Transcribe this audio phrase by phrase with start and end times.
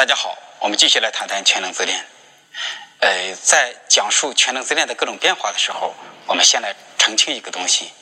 [0.00, 2.06] 大家好，我们继续来谈谈全能自恋。
[3.00, 5.94] 呃，在讲述全能自恋的各种变化的时候，
[6.26, 7.92] 我们先来澄清一个东西，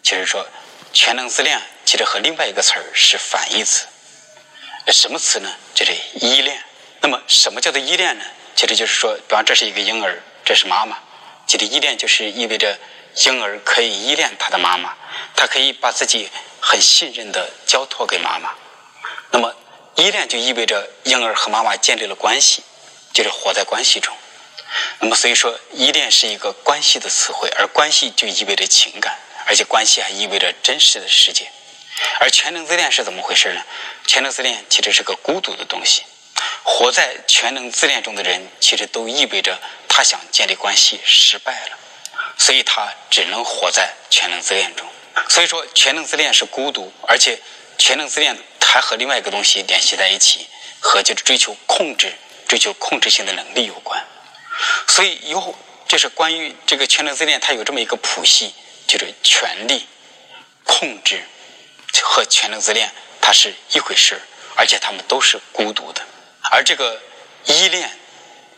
[0.00, 0.46] 就是说，
[0.92, 3.88] 全能自恋其实和另外一个词儿是反义词。
[4.92, 5.52] 什么词呢？
[5.74, 6.62] 就是依恋。
[7.00, 8.24] 那么，什么叫做依恋呢？
[8.54, 10.96] 其实就是说，比方这是一个婴儿，这是妈妈。
[11.48, 12.78] 其实依恋就是意味着
[13.26, 14.94] 婴儿可以依恋他的妈妈，
[15.34, 16.30] 他可以把自己
[16.60, 18.54] 很信任的交托给妈妈。
[19.32, 19.52] 那么，
[19.98, 22.62] 依恋就意味着婴儿和妈妈建立了关系，
[23.12, 24.16] 就是活在关系中。
[25.00, 31.50] 那么，所以说依恋是一个关系的词汇，而关系就意味着情感，而且关系还意味着真实的世界。
[32.20, 33.60] 而全能自恋是怎么回事呢？
[34.06, 36.04] 全能自恋其实是个孤独的东西。
[36.62, 39.58] 活在全能自恋中的人，其实都意味着
[39.88, 41.78] 他想建立关系失败了，
[42.38, 44.86] 所以他只能活在全能自恋中。
[45.28, 47.40] 所以说，全能自恋是孤独，而且
[47.76, 50.46] 全能自恋还和另外一个东西联系在一起，
[50.78, 52.12] 和就是追求控制、
[52.46, 54.04] 追求控制性的能力有关。
[54.86, 55.56] 所以，有
[55.88, 58.54] 就是关于这个全能自恋，它有这么一个谱系，
[58.86, 59.86] 就是权力、
[60.64, 61.24] 控制
[62.02, 64.20] 和全能自恋，它是一回事
[64.54, 66.02] 而且他们都是孤独的。
[66.50, 67.00] 而这个
[67.46, 67.90] 依恋、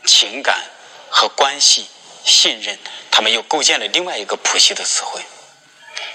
[0.05, 0.64] 情感
[1.08, 1.86] 和关系、
[2.24, 2.78] 信任，
[3.12, 5.22] 他们又构建了另外一个谱系的词汇。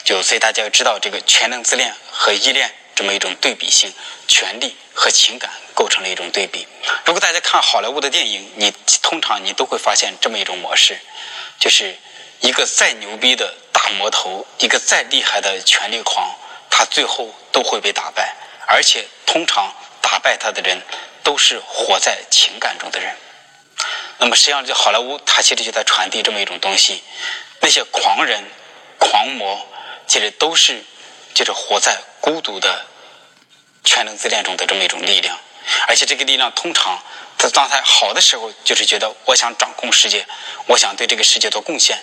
[0.04, 3.94] 就所以大家要知道，这个全能自恋和依恋这么一种对比性，
[4.28, 6.66] 权力和情感构成了一种对比。
[7.06, 10.98] 如果大家看好莱坞的电影，你通常你都会发现这么一种模式，
[11.60, 11.96] 就是
[12.40, 16.34] 一个再牛逼的大魔头，一个再厉害的权力狂，
[16.70, 18.36] 他最后都会被打败，
[18.68, 20.82] 而且通常打败他的人。
[21.26, 23.12] 都是活在情感中的人。
[24.20, 27.02] 那么，实际上，就好莱坞它其实就在传递这么一种东西：
[27.62, 28.44] 那些狂人、
[29.00, 29.68] 狂魔，
[30.06, 30.86] 其实都是
[31.36, 32.86] 就是活在孤独的
[33.84, 35.38] 全能自恋中的这么一种力量。
[35.88, 37.04] 而且，这个力量通常
[37.38, 40.26] 它当它好的时候，就是觉得我想掌控世界，
[40.68, 41.98] 我想对这个世界做贡献；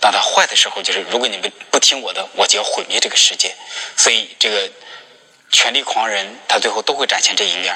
[0.00, 3.56] 当它坏的时候，就是如果你们不听我的，我就要毁灭这个世界。
[3.96, 4.70] 所以，这个
[5.50, 7.74] 权力狂人他最后都会展现这一面。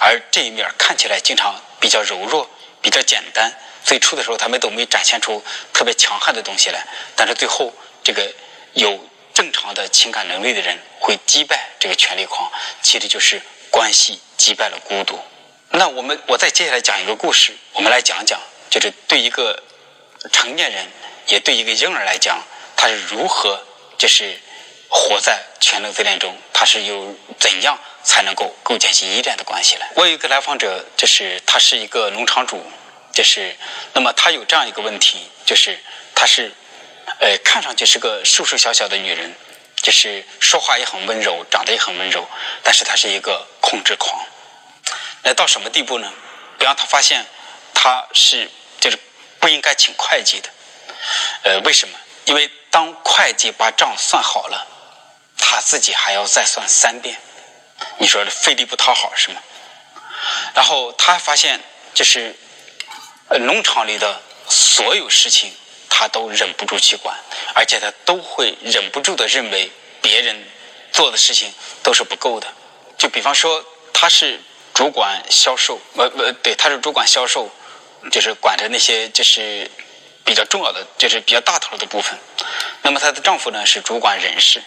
[0.00, 2.48] 而这一面看起来经常比较柔弱、
[2.80, 3.52] 比较简单。
[3.84, 6.86] 最初的时候，他们都没展现出特别强悍的东西来。
[7.16, 7.72] 但是最后，
[8.02, 8.32] 这个
[8.72, 8.98] 有
[9.40, 12.52] 正常的情感能力的人会击败这个权力狂，
[12.82, 13.40] 其实就是
[13.70, 15.18] 关系击败了孤独。
[15.70, 19.62] 那我们我再接下来讲一个故事，我们来讲讲，就是对一个
[20.30, 20.86] 成年人，
[21.26, 22.38] 也对一个婴儿来讲，
[22.76, 23.58] 他是如何
[23.96, 24.38] 就是
[24.90, 27.78] 活在全能自恋中，他是有怎样。
[28.02, 29.86] 才能够构建起依恋的关系来。
[29.94, 32.64] 我有一个来访者，就是他是一个农场主，
[33.12, 33.54] 就是
[33.92, 35.78] 那么他有这样一个问题，就是
[36.14, 36.50] 他是
[37.18, 39.34] 呃看上去是个瘦瘦小小的女人，
[39.82, 42.26] 就是说话也很温柔，长得也很温柔，
[42.62, 44.24] 但是她是一个控制狂。
[45.22, 46.10] 那到什么地步呢？
[46.58, 47.24] 比方他发现
[47.74, 48.50] 他是
[48.80, 48.98] 就是
[49.38, 50.48] 不应该请会计的，
[51.42, 51.98] 呃，为什么？
[52.26, 54.66] 因为当会计把账算好了，
[55.38, 57.18] 他自己还要再算三遍。
[57.98, 59.40] 你说费力不讨好是吗？
[60.54, 61.60] 然后他发现，
[61.94, 62.36] 就是
[63.28, 65.50] 呃农场里的所有事情，
[66.00, 67.14] 他都忍不住去管，
[67.54, 70.42] 而且他都会忍不住的认为别人
[70.90, 71.52] 做的事情
[71.82, 72.46] 都是不够的。
[72.96, 73.62] 就比方说，
[73.92, 74.40] 他是
[74.72, 77.50] 主管销售，呃呃，对，他是主管销售，
[78.10, 79.70] 就是管着那些就是
[80.24, 82.18] 比较重要的，就是比较大头的部分。
[82.80, 84.62] 那么她的丈夫呢是主管人事，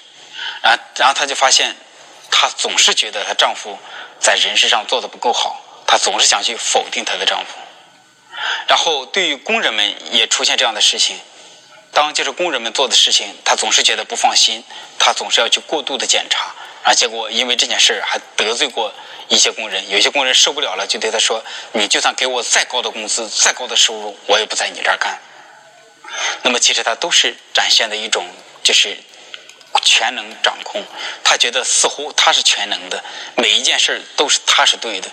[0.61, 1.75] 然后然后她就发现。
[2.35, 3.77] 她总是觉得她丈夫
[4.19, 7.53] 在人事上做的不够好，她总是想去否定她的丈夫。
[8.68, 11.20] 然后对于工人们也出现这样的事情，
[11.92, 14.64] 当就是工人们做的事情，他总是觉得不放心，
[14.98, 18.94] 他总是要去过度的检查，啊，结果因为这件事还得罪过
[19.28, 21.44] 一些工人，有些工人受不了了，就对他说
[21.74, 25.20] ：“你就算给我再高的工资、再高的收入，我也不在你这儿干。”
[26.44, 28.25] 那么其实他都是展现的一种
[28.64, 28.98] 就是。
[29.86, 30.81] 全能掌控，
[31.25, 33.04] 他觉得似乎他是全能的，
[33.36, 35.10] 每一件事都是他是对的。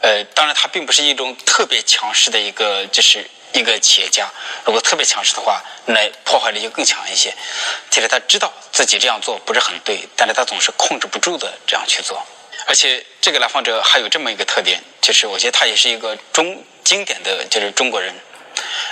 [0.00, 4.30] 呃，当然他并不是一种特别强势的一个，就是一个企业家。
[4.64, 7.34] 如果特别强势的话，那破坏力就更强一些。
[7.90, 12.24] 其实他知道自己这样做不是很对，但是他总是控制不住的这样去做。
[12.66, 18.14] 而且这个来访者还有这么一个特点，就是我觉得他也是一个中经典的就是中国人。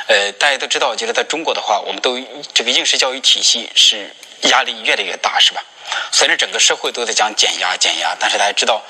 [0.06, 2.18] 呃，大家都知道，就是在中国的话，我们都
[2.54, 4.14] 这个应试教育体系是。
[4.42, 5.60] 压力越来越大，是吧？
[6.12, 8.80] 虽然整个社会都在讲减压、减压，但是大家知道，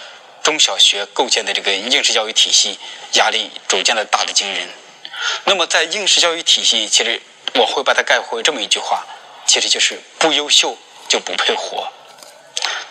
[0.42, 2.78] 中小学构建的这个应试教育体系
[3.14, 4.68] 压力逐渐的大的惊人。
[5.44, 7.20] 那么，在应试教育体系，其实
[7.54, 9.04] 我会把它概括为这么一句话，
[9.46, 10.76] 其实就是不优秀
[11.08, 11.92] 就不配活。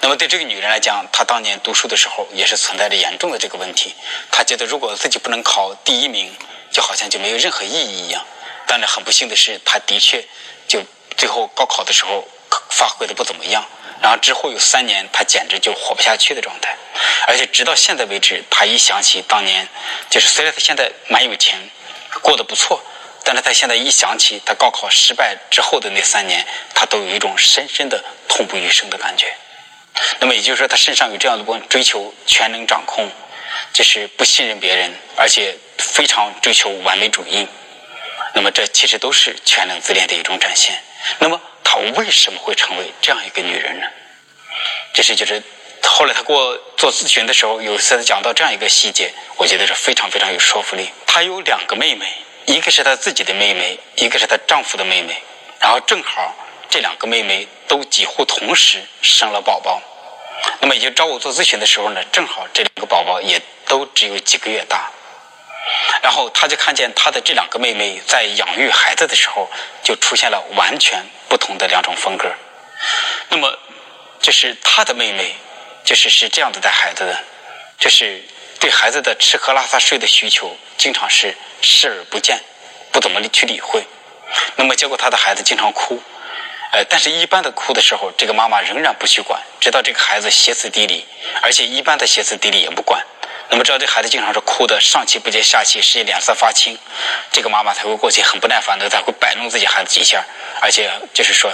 [0.01, 3.95] 那么对这个女人来讲，她当年读书的时候也是存在着严重的这个问题。
[4.31, 6.33] 她觉得如果自己不能考第一名，
[6.71, 8.25] 就好像就没有任何意义一样。
[8.67, 10.25] 但是很不幸的是，她的确
[10.67, 10.83] 就
[11.17, 12.27] 最后高考的时候
[12.69, 13.65] 发挥的不怎么样。
[14.01, 16.77] 然后之后有三年，她简直就活不下去的状态。
[17.27, 19.67] 而且直到现在为止，她一想起当年，
[20.09, 21.69] 就是虽然她现在蛮有钱，
[22.21, 22.83] 过得不错。
[23.29, 29.35] 但是他现在一想起他高考失败之后的那三年，他都有一种深深的痛不欲生的感觉。
[30.21, 33.11] 那么也就是说，他身上有这样的部分追求全能掌控，
[33.73, 37.45] 就是不信任别人，而且非常追求完美主义。
[38.33, 40.81] 那么这其实都是全能自恋的一种展现。
[41.19, 43.87] 那么他为什么会成为这样一个女人呢？
[44.93, 45.43] 这是就是
[45.83, 50.89] 后来他给我做咨询的时候，有一次讲到这样一个细节，我觉得是非常非常有说服力。
[51.05, 52.05] 他有两个妹妹。
[52.49, 55.21] 一个是她自己的妹妹，一个是她丈夫的妹妹，
[55.59, 56.33] 然后正好
[56.69, 59.81] 这两个妹妹都几乎同时生了宝宝。
[60.61, 64.89] 那么，也就找我做咨询的时候呢，正好这两个宝宝也都只有几个月大。
[66.01, 69.49] 然后他就看见他的这两个妹妹在养育孩子的时候，
[69.83, 72.31] 就出现了完全不同的两种风格。
[73.27, 73.59] 那么，
[74.21, 75.35] 就是他的妹妹，
[75.87, 77.17] 就是是这样子带孩子的，
[77.79, 78.21] 就是
[78.59, 81.33] 对孩子的吃喝拉撒睡的需求，经常是。
[81.59, 82.39] 视而不见，
[82.91, 83.83] 不怎么去理会。
[84.57, 85.99] 那么结果他的孩子经常哭，
[86.71, 91.05] 呃，但是一般的哭的时候，这个妈妈仍然不去管，直到这个孩子歇斯底里，
[91.41, 93.03] 而且一般的歇斯底里也不管。
[93.49, 96.77] 那么知道这孩子经常是哭的上气不接下气，甚至脸色发青，
[97.31, 100.23] 这个妈妈才会过去很不耐烦的，才会摆弄自己孩子几下，
[100.61, 101.51] 而且就是说，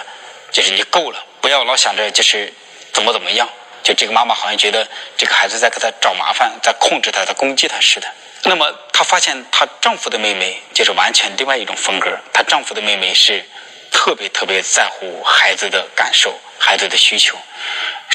[0.52, 2.54] 就是你够了，不要老想着就是
[2.92, 3.48] 怎么怎么样。
[3.84, 4.88] 就这个妈妈好像觉得
[5.18, 8.08] 这个孩子在给她找麻烦，在控制她，在攻击她似的。
[8.44, 12.18] 那么她发现她丈夫的妹妹就是完全另外一种风格。
[12.34, 13.44] 她丈夫的妹妹是
[13.92, 17.38] 特别特别在乎孩子的感受、孩子的需求。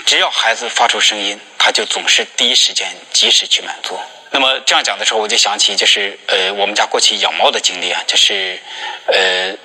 [0.07, 3.99] 只要孩子发出声音，她就总是第一时间及时去满足。
[4.31, 8.61] 那么这样讲的时候，我就想起就是呃我们家过去养猫的经历啊，就是
[9.07, 9.57] 呃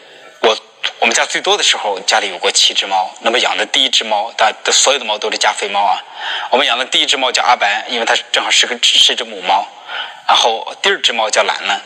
[1.04, 1.14] 我。
[1.14, 3.14] 们家最多的时候，家里有过七只猫。
[3.22, 6.02] 那么养的第一只猫，它的所有的猫都是加菲猫啊。
[6.50, 9.68] 我们养的第一只猫叫阿白，因为它正好是个是只母猫。
[10.28, 11.80] 然后第二只猫叫兰兰。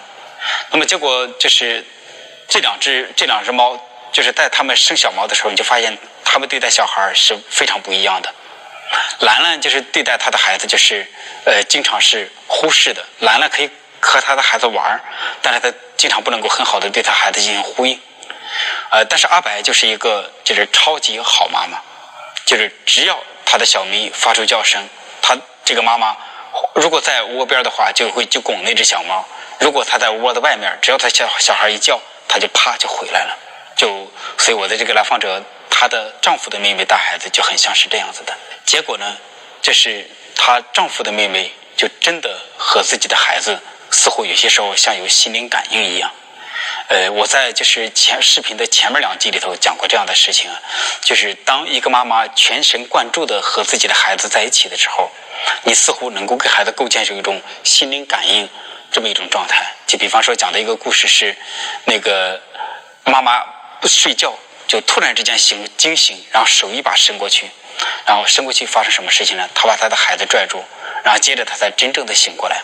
[0.69, 1.85] 那么结果就是
[2.47, 3.77] 这两只这两只猫，
[4.13, 8.33] 就是在它们生小猫的时候，你就发现它们对待小孩是非常不一样的。
[9.19, 11.05] 兰兰就是对待她的孩子，就是
[11.43, 13.03] 呃经常是忽视的。
[13.19, 15.01] 兰兰可以和她的孩子玩，
[15.41, 17.99] 但是她经常不能够很好的对她孩子进行呼应。
[18.91, 21.79] 呃，但是阿白就是一个就是超级好妈妈，
[22.45, 24.87] 就是只要他的小咪发出叫声，
[25.21, 26.15] 他这个妈妈
[26.73, 29.25] 如果在窝边的话，就会就拱那只小猫；
[29.59, 33.37] 如果他在窝的外面，只要他小小孩一叫，他就啪就回来了。
[33.75, 38.33] 就所以我的这个来访者，她的丈夫的妹妹带孩子就很像是这样子的。
[38.65, 39.17] 结果呢，
[39.61, 43.61] 就是她丈夫的妹妹就真的和自己的孩子
[43.91, 46.11] 似乎有些时候像有心灵感应一样。
[46.89, 50.49] 呃，我在就是前视频的前面两集里头讲过这样的事情，
[51.01, 55.11] 就是当一个妈妈全神贯注的和自己的孩子在一起的时候，
[55.63, 58.49] 你似乎能够给孩子构建出一种心灵感应
[58.91, 59.73] 这么一种状态。
[59.85, 61.35] 就比方说讲的一个故事是，
[61.85, 62.41] 那个
[63.03, 63.43] 妈妈
[63.81, 64.33] 不睡觉
[64.67, 67.49] 就突然之间醒惊醒，然后手一把伸过去，
[68.05, 69.47] 然后伸过去发生什么事情呢？
[69.53, 70.63] 她把她的孩子拽住，
[71.03, 72.61] 然后接着她才真正的醒过来。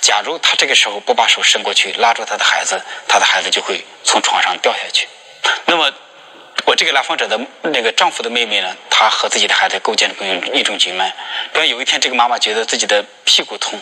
[0.00, 5.08] 假如他这个时候不把手伸过去拉住他的孩子，他的孩子就会从床上掉下去。
[5.66, 5.92] 那么，
[6.66, 10.14] 我这个来访者的那个丈夫的妹妹呢，她和自己的孩子构建了
[10.52, 11.12] 一种局面。
[11.52, 13.78] 比如有一天，这个妈妈觉得自己的屁股痛，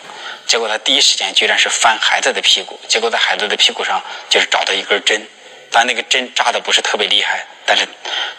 [0.47, 5.27] 结果她第一时间居然是翻孩子的屁股，结果在孩子的屁股上就是找到一根针，
[5.71, 7.47] 但那个针扎的不是特别厉害。
[7.65, 7.87] 但是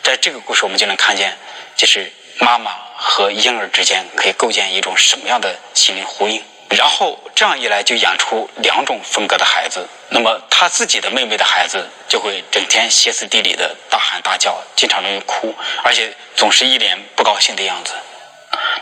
[0.02, 1.38] 在这个故事，我们就能看见，
[1.78, 6.44] 就是妈妈和婴儿之间可以构建一种什么样的心灵呼应。
[6.76, 9.88] 然后这样一来，就养出两种风格的孩子。
[10.10, 15.54] 那么她自己的妹妹的孩子就会整天歇斯底里的大喊大叫，经常容易哭，
[15.84, 17.94] 而且总是一脸不高兴的样子。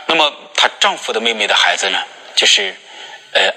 [0.06, 1.98] 那么她丈夫的妹妹的孩子呢，
[2.34, 2.74] 就是
[3.32, 3.52] 呃，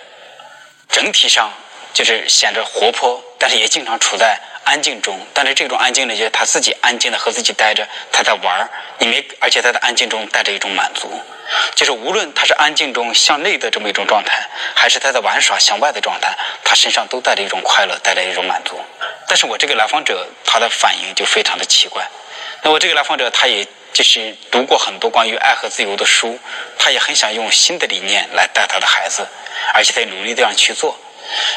[0.89, 1.51] 整体上
[1.95, 5.17] 就是显得活泼，但是也经常处在安静中。
[5.33, 11.09] 但是这种安静呢，就是他自己安静的和自己待着，他在玩儿，你没而且他的安静中带着一种满足。
[11.73, 16.35] 就是无论他是安静中向内的这么一种状态，还是他在玩耍向外的状态，
[16.65, 18.77] 他身上都带着一种快乐，带着一种满足。
[19.25, 22.05] 但是我这个来访者他的反应就非常的奇怪。
[22.61, 26.37] 那我这个来访者他也就是读过很多关于爱和自由的书，
[26.77, 29.25] 他也很想用新的理念来带他的孩子，
[29.73, 30.99] 而且在努力这样去做。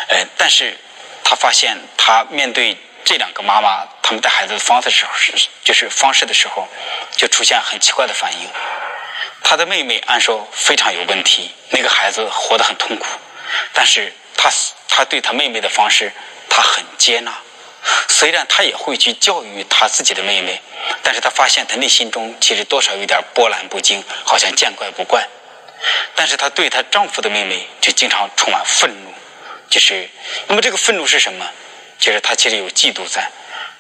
[0.08, 0.76] 呃，但是
[1.24, 5.32] 他发现他面对这两个妈妈他们带孩子的方式时候是
[5.64, 6.68] 就是方式的时候，
[7.16, 8.48] 就出现很奇怪的反应。
[9.42, 13.06] 他的妹妹按说非常有问题，那个孩子活得很痛苦，
[13.72, 14.50] 但是他
[14.88, 16.12] 他对他妹妹的方式，
[16.50, 17.32] 他很接纳。
[18.08, 20.60] 虽然他也会去教育他自己的妹妹，
[21.02, 25.26] 但是他发现他内心中其实多少有点波澜不惊，好像见怪不怪。
[26.16, 29.07] 但是她对她丈夫的妹妹就经常充满愤怒，
[29.68, 30.08] 就是
[30.46, 31.48] 那么这个愤怒是什么？
[31.98, 33.30] 就是他其实有嫉妒在，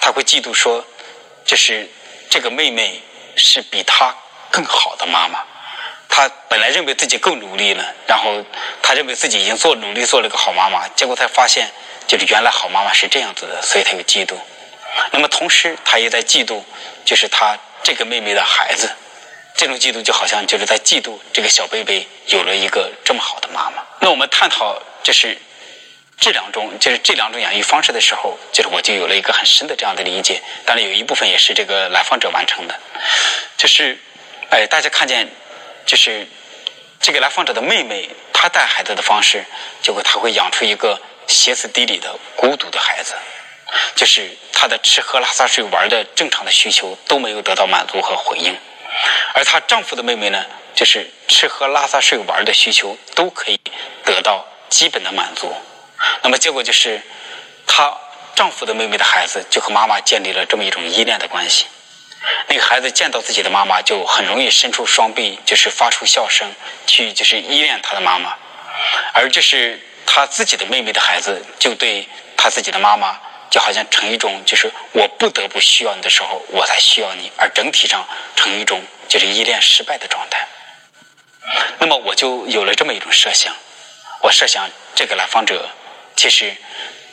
[0.00, 0.84] 他会嫉妒说，
[1.44, 1.88] 就是
[2.28, 3.00] 这个妹妹
[3.36, 4.14] 是比他
[4.50, 5.44] 更好的妈妈。
[6.08, 8.44] 他本来认为自己够努力了，然后
[8.82, 11.68] 他认为自己已经做努力做了个好妈妈，结果才发现。
[12.08, 14.34] 就是原来好妈妈是这样子的，所以他有嫉妒。
[15.12, 16.62] 那么同时，他也在嫉妒，
[17.04, 18.90] 就是他这个妹妹的孩子。
[19.54, 23.84] 这种嫉妒就好像就是在嫉妒这个小贝贝有了一个这么好的妈妈。
[24.00, 25.36] 那我们探讨就是
[26.20, 30.42] 这两种，就是这两种养育方式的时候，就是我就有了一个很深的这样的理解。
[30.64, 32.78] 当然，有一部分也是这个来访者完成的。
[33.56, 33.98] 就是
[34.50, 35.28] 哎，大家看见，
[35.86, 36.26] 就是
[37.00, 39.44] 这个来访者的妹妹，她带孩子的方式，
[39.82, 41.00] 结果她会养出一个。
[41.28, 43.12] 歇斯底里的孤独的孩子，
[43.94, 48.56] 就是她的吃喝拉撒睡玩的正常的需求都没有得到满足和回应，
[49.34, 50.42] 而她丈夫的妹妹呢，
[50.74, 53.60] 就是吃喝拉撒睡玩的需求都可以
[54.06, 55.54] 得到基本的满足，
[56.22, 57.00] 那么结果就是
[57.66, 57.96] 她
[58.34, 61.66] 丈夫的妹妹的孩子就和妈妈建立了这么一种依恋的关系，
[62.48, 66.48] 那个孩子见到自己的妈妈就很容易伸出双臂，就是发出笑声，
[66.86, 68.36] 去就是依恋他的妈妈，
[69.12, 69.80] 而就是。
[70.10, 80.48] 他自己的妹妹的孩子就对他自己的妈妈，就好像成一种就是我不得不需要你的时候，我才需要你，而整体上成一种就是依恋失败的状态。
[81.78, 83.54] 那么我就有了这么一种设想，
[84.22, 85.68] 我设想这个来访者
[86.18, 86.52] 其实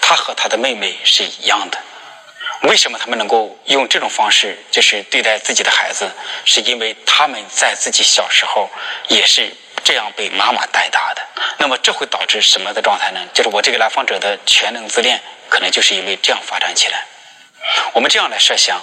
[0.01, 1.77] 他和他的妹妹是一样的。
[2.63, 6.09] 为什么他们能够用这种方式就是对待自己的孩子？
[6.43, 8.69] 是因为他们在自己小时候
[9.07, 9.55] 也是。
[9.83, 11.21] 这样被妈妈带大的，
[11.59, 13.19] 那么这会导致什么的状态呢？
[13.35, 17.05] 就是我这个来访者的全能自恋，可能就是因为这样发展起来。
[17.93, 18.81] 我们这样来设想：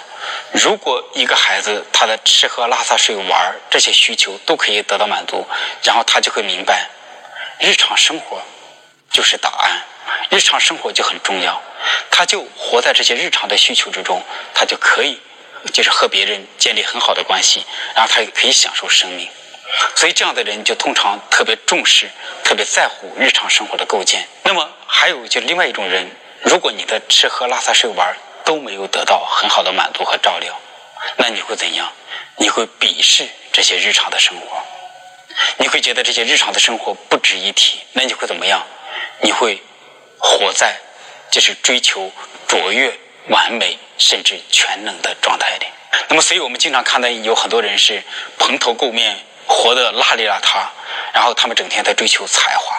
[0.53, 5.45] 如果一个孩子他的吃喝拉撒睡玩这些需求都可以得到满足，
[5.83, 6.87] 然后他就会明白，
[7.59, 8.41] 日常生活
[9.13, 9.85] 就是答案，
[10.29, 11.61] 日常生活就很重要，
[12.09, 14.21] 他就活在这些日常的需求之中，
[14.55, 15.21] 他就可以
[15.71, 17.63] 就是和别人建立很好的关系，
[17.95, 19.29] 然后他也可以享受生命。
[19.95, 22.09] 所以，这样的人就通常特别重视、
[22.43, 24.27] 特别在乎日常生活的构建。
[24.43, 26.09] 那么，还有就另外一种人，
[26.41, 30.59] 如果你的吃喝拉撒睡玩都没有得到很好的满足和照料，
[31.17, 31.91] 那你会怎样？
[32.37, 34.63] 你会鄙视这些日常的生活，
[35.57, 37.79] 你会觉得这些日常的生活不值一提。
[37.93, 38.63] 那你会怎么样？
[39.23, 39.59] 你会
[40.19, 40.79] 活在
[41.31, 42.11] 就是追求
[42.47, 42.93] 卓越、
[43.29, 45.65] 完美甚至全能的状态里。
[46.09, 48.03] 那么，所以我们经常看到有很多人是
[48.37, 49.17] 蓬头垢面。
[49.45, 50.65] 活得邋里邋遢，
[51.13, 52.72] 然后他们整天在追求才华，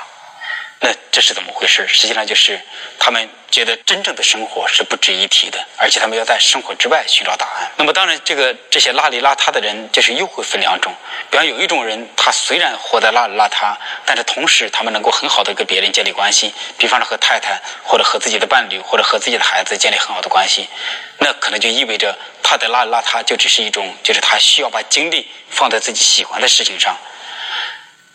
[0.84, 1.88] 那这是怎么回事？
[1.88, 2.60] 实际上就是
[2.98, 7.70] 他们觉得真正的生活是不值一提的，而且他们要在生活之外寻找答案。
[7.78, 10.94] 那么当然，这个这些邋里邋遢的人，就是又会分两种。
[11.30, 13.74] 比方有一种人，他虽然活得邋里邋遢，
[14.04, 20.68] 但是同时他们能够很好的跟别人建立关系，比方说和太太或者和自己的伴侣或者和自己的孩子建立很好的关系，
[21.16, 22.14] 那可能就意味着。
[22.46, 26.94] 他的邋里邋遢就只是一种，就是他需要把精力放在自己喜欢的事情上，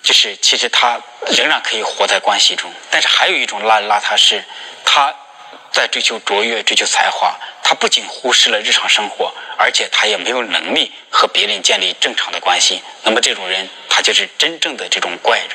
[0.10, 2.74] 就是其实他仍然可以活在关系中。
[2.90, 4.44] 但是还有一种邋邋遢是，
[4.84, 5.14] 他
[5.72, 12.82] 在追求卓越、追求才华，他不仅忽视了日常生活，而且他也没有能力和别人建立正常的关系。
[13.04, 15.50] 那么这种人，他就是真正的这种怪人。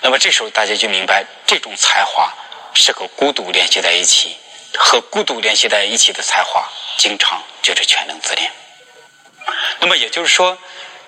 [0.00, 2.34] 那么这时候大家就明白，这种才华
[2.74, 4.36] 是和孤独联系在一起。
[4.76, 8.50] 和孤独联系在一起的才华，经常就是全能自恋。
[9.78, 10.58] 那么也就是说，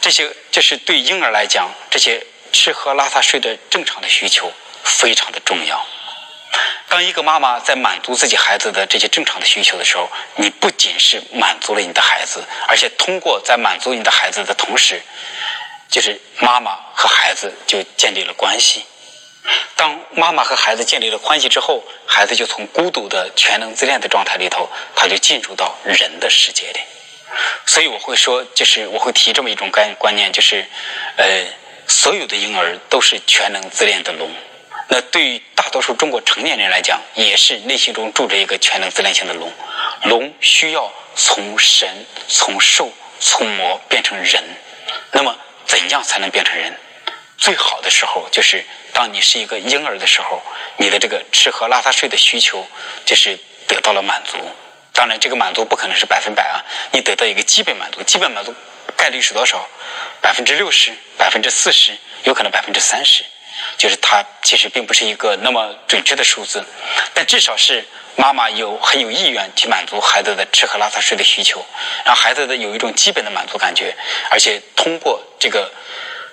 [0.02, 5.87] 这些就是对婴儿来讲，这些吃喝拉撒睡的正常的需求非常的重要。
[6.88, 15.00] 当一个妈妈在满足自己孩子的这些正常的需求的时候，你不仅是满足了你的孩子，而且通过在满足你的孩子的同时，
[15.88, 18.85] 就是妈妈和孩子就建立了关系。
[19.76, 26.80] 当妈妈和孩子建立了关系之后，孩子就从孤独的全能自恋的状态里头，他就进入到人的世界里。
[27.66, 30.64] 所以我会说，就是我会提这么一种概观念，就是
[31.16, 31.46] 呃，
[31.86, 34.30] 所有的婴儿都是全能自恋的龙。
[34.88, 39.50] 那对于大多数中国成年人来讲，也是内心中住着一个全能自恋型的龙。
[40.04, 44.42] 龙需要从神、从兽、从魔变成人。
[45.12, 45.34] 那么，
[45.66, 46.76] 怎样才能变成人？
[47.38, 50.42] 最好的时候就是，当你是一个婴儿的时候，
[50.76, 52.66] 你的这个吃喝拉撒睡的需求
[53.06, 54.36] 就是得到了满足。
[54.92, 58.02] 当然，这个满足不可能是百分百啊，你得到一个基本满足。
[58.02, 58.54] 基本满足
[58.96, 59.66] 概率是多少？
[60.20, 63.25] 百分之六十、百分之四十，有可能百分之三十。
[63.76, 66.64] 就是它其实并不是一个那么准确的数字，
[67.14, 67.84] 但至少是
[68.16, 71.64] 妈妈有很有意愿去满足孩子的吃喝拉撒睡的需求，
[72.04, 73.94] 让孩子的有一种基本的满足感觉，
[74.30, 75.70] 而且通过这个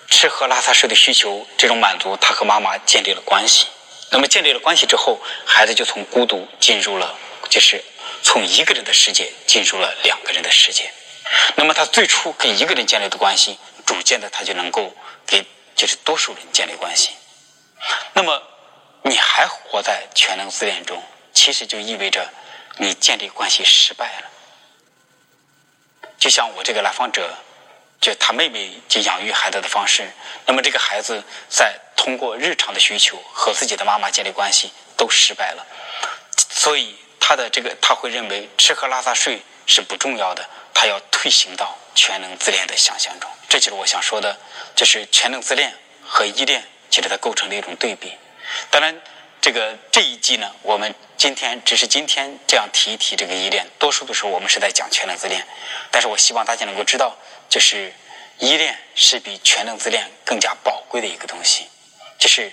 [0.09, 3.67] 吃喝拉撒睡的需求这种满足，他和妈妈建立了关系。
[4.11, 7.15] 那么建立了关系之后，孩子就从孤独进入了，
[7.49, 7.83] 就是
[8.23, 10.91] 从一个人的世界进入了两个人的世界。
[11.55, 14.95] 那么他最初跟一个人建立的关系，逐渐的他就能够
[15.27, 15.45] 给
[15.75, 17.11] 就是多数人建立关系。
[18.13, 18.41] 那么，
[19.03, 21.01] 你还活在全能自恋中，
[21.33, 22.27] 其实就意味着
[22.77, 24.29] 你建立关系失败了。
[26.17, 27.33] 就像我这个来访者，
[28.01, 30.11] 就他妹妹就养育孩子的方式，
[30.45, 35.65] 那么这个孩子在通过日常的需求和自己的妈妈建立关系都失败了，
[36.49, 36.97] 所以
[37.29, 43.29] 他的这个他会认为吃喝拉撒睡是不重要的，他要退行到全能自恋的想象中。
[43.47, 44.35] 这就是我想说的，
[44.75, 45.71] 就是全能自恋
[46.03, 46.63] 和依恋。
[46.89, 48.13] 其实它构成了一种对比。
[48.71, 48.99] 当然，
[49.39, 53.67] 这个这一季呢，我们今天只是今天这样提一提这个依恋。
[53.77, 55.45] 多数的时候，我们是在讲全能自恋。
[55.91, 57.15] 但是我希望大家能够知道，
[57.47, 57.93] 就是
[58.39, 61.69] 依恋是比全能自恋更加宝贵的一个东西。
[62.17, 62.51] 就是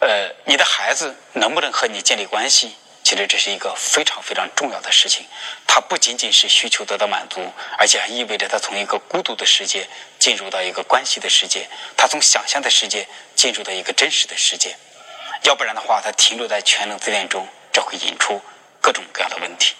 [0.00, 2.74] 呃，你的孩子能不能和你建立关系？
[3.10, 5.26] 其实这是一个非常非常重要的事情
[5.66, 7.40] 它不仅仅是需求得到满足
[7.76, 9.88] 而且还意味着他从一个孤独的世界
[10.20, 14.76] 进入到一个关系的世界他从想象的世界进入到一个真实的世界。
[15.42, 18.40] 要不然的话他停留在全能自恋中这会引出
[18.80, 19.74] 各种各样的问题。